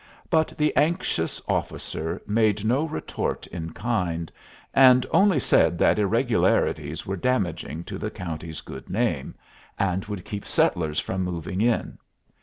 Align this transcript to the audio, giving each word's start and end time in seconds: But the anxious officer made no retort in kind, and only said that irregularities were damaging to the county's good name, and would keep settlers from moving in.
But 0.31 0.57
the 0.57 0.75
anxious 0.75 1.39
officer 1.47 2.23
made 2.25 2.65
no 2.65 2.85
retort 2.85 3.45
in 3.45 3.71
kind, 3.71 4.31
and 4.73 5.05
only 5.11 5.37
said 5.37 5.77
that 5.77 5.99
irregularities 5.99 7.05
were 7.05 7.15
damaging 7.15 7.83
to 7.83 7.99
the 7.99 8.09
county's 8.09 8.61
good 8.61 8.89
name, 8.89 9.35
and 9.77 10.03
would 10.05 10.25
keep 10.25 10.47
settlers 10.47 10.99
from 10.99 11.21
moving 11.23 11.61
in. 11.61 11.99